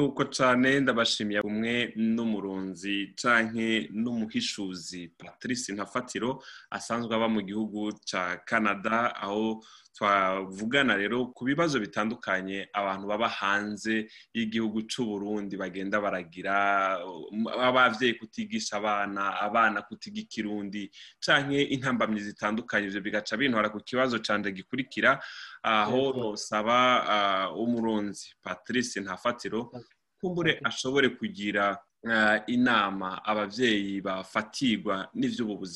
[0.00, 1.72] nuko cyane ndabashimiye umwe
[2.14, 3.68] n'umurunzi canke
[4.02, 6.30] n'umuhishuzi patrice ntafatiro
[6.76, 9.44] asanzwe aba mu gihugu cya canada aho
[9.96, 13.94] twavugana rero ku bibazo bitandukanye abantu baba hanze
[14.36, 16.54] y'igihugu cy'u Burundi bagenda baragira
[17.68, 20.82] ababyeyi kutigisha abana abana kutiga ikirundi
[21.24, 25.10] canke intambamyi zitandukanye ibyo bigaca bintwara ku kibazo canje gikurikira
[25.62, 29.60] aho nosaba umuronzi patrice ntafatiro
[30.18, 31.64] kumbure ashobore kugira
[32.48, 35.66] inama ababyeyi bafatirwa n'iby'ubu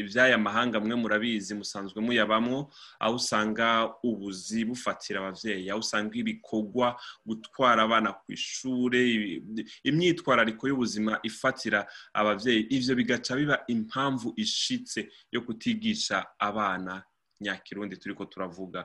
[0.00, 2.58] iby'aya mahanga amwe murabizi musanzwe muyabamo
[3.02, 3.66] aho usanga
[4.08, 6.88] ubuzi bufatira ababyeyi aho usanga ibikorwa
[7.28, 9.00] gutwara abana ku ishuri
[9.88, 11.80] imyitwarariko y'ubuzima ifatira
[12.20, 15.00] ababyeyi ibyo bigaca biba impamvu ishitse
[15.34, 16.16] yo kutigisha
[16.48, 16.92] abana
[17.42, 18.80] nyakirundi turi ko turavuga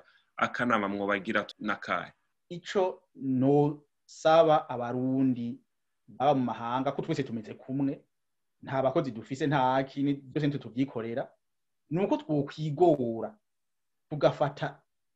[0.46, 2.12] akanama mwobagira n'akahe
[2.56, 2.84] icyo
[3.38, 5.48] ntusaba abarundi
[6.18, 7.92] baba mu mahanga ko twese tumeze kumwe
[8.66, 11.24] nta bakozi dufise nta kintu byose ntitubyikorera
[11.92, 13.30] ni uko twokwigora
[14.10, 14.68] tugafata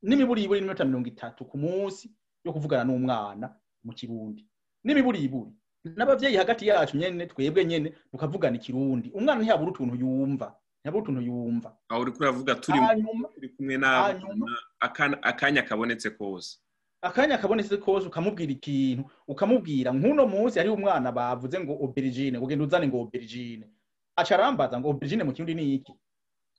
[0.07, 2.05] n'imiburiburi n'iminota mirongo itatu ku munsi
[2.45, 3.47] yo kuvugana n'umwana
[3.85, 4.41] mu kirundi
[4.85, 5.51] n'imiburiburi
[5.97, 10.47] n'ababyeyi hagati yacu nyene twebwe nyene tukavugana ikirundi umwana ntiyabura utuntu yumva
[10.87, 12.79] nabo utuntu yumva aho uri kuravuga turi
[13.59, 13.75] kumwe
[15.27, 16.59] akanya kabonetse kose
[17.03, 22.87] akanya kabonetse kose ukamubwira ikintu ukamubwira nk'uno munsi hari umwana bavuze ngo oberigine ugenda uzane
[22.87, 23.67] ngo oberigine
[24.19, 25.93] aca arambaza ngo oberigine mu kindi ni iki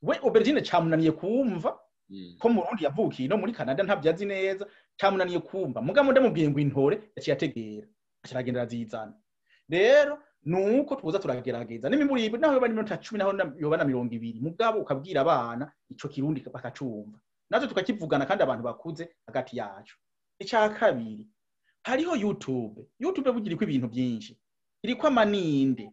[0.07, 1.71] we oberigine cyamunaniye kumva
[2.13, 2.37] hmm.
[2.41, 4.65] ko mu rundi yavukiye no muri canada ntabyo azi neza
[5.01, 7.87] cyamunaniye kumva mugabo ndamubwiye ngo intore yaciye ategera
[8.25, 9.15] aca aragenda arazizana
[9.75, 10.15] rero
[10.47, 15.65] uko tuza turagerageza n'imiburi naho yoba n'iminota 10 naho yoba na 200 mugabo ukabwira abana
[15.93, 17.19] ico kirundi bakacumva
[17.51, 19.95] nazo tukakivugana kandi abantu bakuze hagati yacu
[20.43, 21.25] ica kabiri
[21.89, 24.33] hariho YouTube YouTube bugira ko ibintu byinshi
[24.85, 25.87] iriko amaninde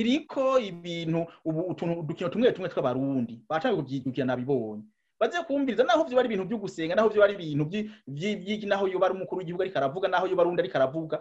[0.00, 4.84] iriko ibintu ubu utuntu dukino tumwe tumwe tw'abarundi batangiye kubyidukira nabibonye
[5.20, 7.64] baze kumviriza naho byo ari ibintu byo gusenga naho byo ari ibintu
[8.12, 11.16] by'iki naho yoba ari umukuru w'igihugu ariko aravuga naho yoba ari undi ariko aravuga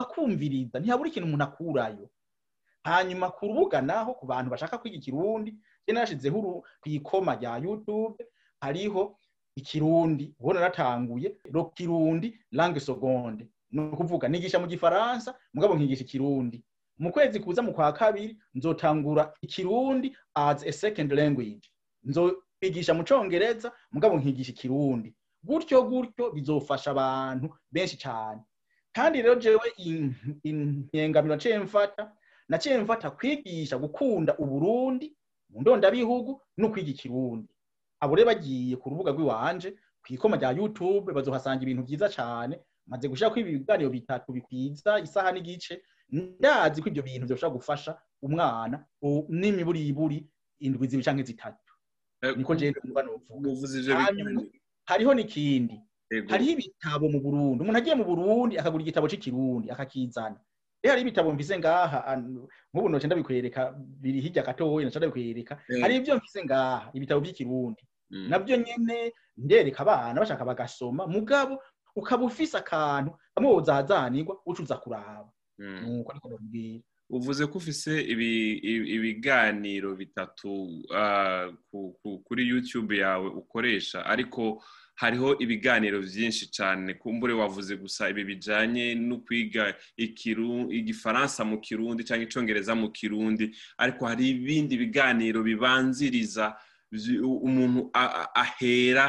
[0.00, 2.04] bakumviriza ntihabura ikintu umuntu akurayo
[2.88, 5.50] hanyuma ku rubuga naho ku bantu bashaka kwiga ikirundi
[5.82, 6.38] njye nashyizeho
[6.82, 8.22] ku ikoma rya yutube
[8.64, 9.02] hariho
[9.60, 12.28] ikirundi ubona naratanguye ro kirundi
[13.72, 16.58] ni ukuvuga nigisha mu gifaransa mugabo nkigisha ikirundi
[17.02, 20.08] mu kwezi kuza mu kwa kabiri nzotangura ikirundi
[20.46, 21.66] as a second language
[22.62, 25.10] mbigisha mu cyongereza mugabo nkigisha ikirundi
[25.46, 28.40] gutyo gutyo bizofasha abantu benshi cyane
[28.96, 29.66] kandi rero jewe
[30.48, 32.02] inkengamiro nce mfata
[32.50, 35.06] naciye mfata kwigisha gukunda uburundi
[35.50, 37.50] mu ndondabihugu no kwiga ikirundi
[38.02, 39.68] abo rero bagiye ku rubuga rw'iwanje
[40.02, 42.54] ku ikoma rya youtube bazohasanga ibintu byiza cyane
[42.90, 45.74] maze gushyira kwiba ibiganiro bitatu bikwiza isaha n'igice
[46.16, 47.90] ndazi ko ibyo bintu byoshobora gufasha
[48.26, 48.76] umwana
[49.38, 50.18] n'imiburiburi
[50.64, 51.69] indwi zibiri cyangwa zitatu
[52.22, 53.00] Eh, niko njyewe ndumva
[53.52, 53.78] uvuze
[54.88, 55.74] hariho n'ikindi
[56.30, 60.38] hariho ibitabo mu burundu umuntu agiye mu burundi akagura igitabo cy’ikirundi akakizana
[60.80, 61.98] rero hari ibitabo mvise ngaha
[62.72, 63.60] nk'ubu noce ndabikwereka
[64.02, 65.80] biri hirya gatoya naca ndabikwereka eh.
[65.82, 67.82] hari ibyo mvise ngaha ibitabo by'ikirundi
[68.12, 68.26] mm.
[68.30, 68.98] nabyo nyene
[69.44, 71.52] ndereka abana bashaka bagasoma mugabo
[72.00, 75.30] ukaba ufise akantu kamwe wozazanirwa ucuza kuraba
[75.62, 75.76] mm.
[75.80, 77.92] nuko ariko ndabwira uvuze ko ufise
[78.96, 80.50] ibiganiro bitatu
[80.94, 81.48] ah,
[82.26, 84.62] kuri youtube yawe ukoresha ariko
[85.02, 89.74] hariho ibiganiro byinshi cyane kumbure wavuze gusa ibi bijyanye no kwiga
[90.78, 93.44] igifaransa mu kirundi cyangwa icyongereza mu kirundi
[93.82, 96.46] ariko hari ibindi biganiro bibanziriza
[97.48, 97.80] umuntu
[98.44, 99.04] ahera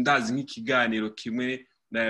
[0.00, 1.46] ndazi nk'ikiganiro kimwe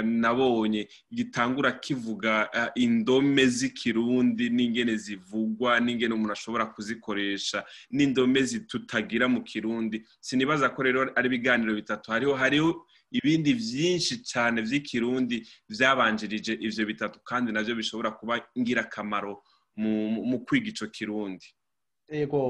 [0.03, 7.59] nabonye gitangura kivuga indome z'ikirundi n'ingene zivugwa n'ingene umuntu ashobora kuzikoresha
[7.97, 9.97] n'indome zitutagira mu kirundi
[10.27, 12.71] sinibaza ko rero ari ibiganiro bitatu hariho hariho
[13.19, 15.37] ibindi byinshi cyane by'ikirundi
[15.73, 19.35] byabanjirije ibyo bitatu kandi nabyo bishobora kuba ingirakamaro
[20.31, 21.47] mu kwiga icyo kirundi
[22.17, 22.41] yego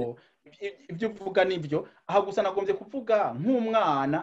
[0.93, 1.79] ibyo uvuga nibyo
[2.09, 4.19] aha gusa nagombye kuvuga nk'umwana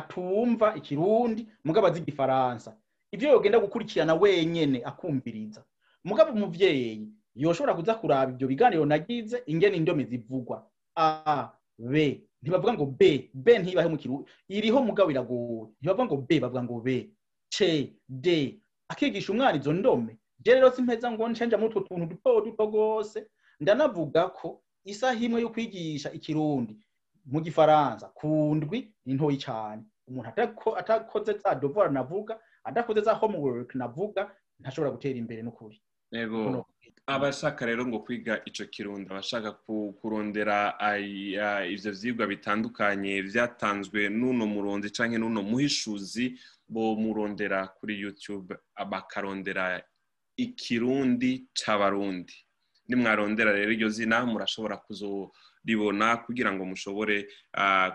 [0.00, 2.68] atumva ikirundi mugabo azi igifaransa
[3.14, 5.60] ibyo yogenda gukurikirana wenyine akumviriza
[6.08, 6.94] mugabo umubyeyi
[7.42, 10.56] yoshobora kuza kuraba ibyo biganiro nagize ingene indome zivugwa
[10.96, 11.08] a
[11.78, 11.92] b
[12.42, 14.24] ntibavuga ngo b b ntibahe mu kirundi
[14.58, 16.88] iriho mugabo iragoye ntibavuga ngo b bavuga ngo b
[17.54, 17.56] c
[18.08, 18.26] d
[18.92, 20.12] akigisha umwana izo ndome
[20.42, 23.18] je rero simpeza ngo nshenja muri utwo tuntu duto duto rwose
[23.62, 24.46] ndanavuga ko
[24.92, 26.74] isaha imwe yo kwigisha ikirundi
[27.26, 30.28] mu gifaransa ku ndwi ni ntoyi cyane umuntu
[30.82, 32.34] atakoze za dovora navuga
[32.68, 34.22] adakoze za homework navuga
[34.60, 35.76] ntashobora gutera imbere n'ukuri
[37.14, 39.50] abashaka rero ngo kwiga icyo kirundo abashaka
[39.98, 40.58] kurondera
[41.74, 46.24] ibyo byigwa bitandukanye byatanzwe n'uno muronzi cyangwa n'uno muhishuzi
[46.74, 48.48] bo murondera kuri youtube
[48.90, 49.64] bakarondera
[50.44, 52.36] ikirundi cy'abarundi
[52.88, 55.08] nimwarondera rero iryo zina murashobora kuzo
[55.68, 57.16] ribona kugira ngo mushobore
[57.62, 57.90] ah,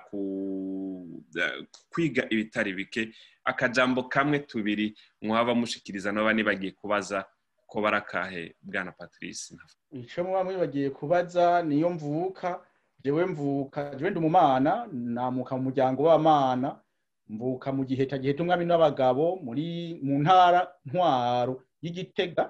[1.92, 3.04] kwiga ibitari bike
[3.52, 4.88] akajambo kamwe tubiri
[5.26, 7.18] mwaba mushikiriza n'aba bagiye kubaza
[7.70, 9.48] ko barakahe bwana patrice
[10.00, 12.50] icyo muba bagiye kubaza niyo mvuka
[13.04, 14.72] jewe mvuka jewe ndi umumana
[15.16, 16.70] namuka mu muryango wamana
[17.34, 19.66] mvuka mu gihe cyagihita umwami n'abagabo muri
[20.06, 21.54] mu ntara ntwaro
[21.84, 22.44] y'igitega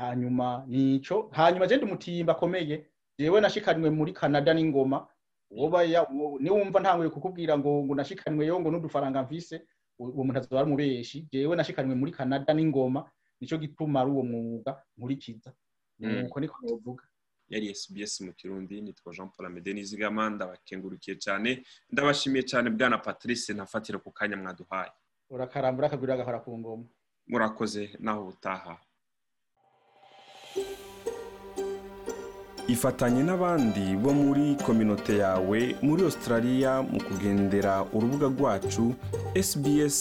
[0.00, 2.76] hanyuma nicyo hanyuma ndi umutimba akomeye
[3.22, 4.98] yewe nashikanywe muri canada n'ingoma
[6.40, 9.56] niba wumva ntawe kukubwira ngo ngo nashikanyweyo ngo n'udufaranga mvise
[9.98, 13.00] uwo muntu azaba ari umubeshi yewe nashikanywe muri canada n'ingoma
[13.38, 15.50] nicyo gituma ari uwo mwuga nkurikiza
[15.98, 16.08] mm.
[16.22, 17.04] nuko niko navuga
[17.52, 21.50] yari SBS mu kirundi nitwa Jean Paul Amede Nizigama ndabakengurukiye cyane
[21.92, 24.92] ndabashimiye cyane bwana Patrice ntafatira ku kanya mwaduhaye
[25.34, 26.86] urakarambura akagurira agahora ku ngoma
[27.30, 28.72] murakoze naho ubutaha
[32.70, 38.84] ifatanye n'abandi bo muri kominote yawe muri australia mu kugendera urubuga rwacu
[39.48, 39.96] sbs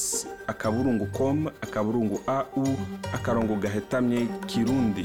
[0.51, 2.65] akaburungu com akaburungu au
[3.17, 4.19] akarongo gahetamye
[4.49, 5.03] kirundi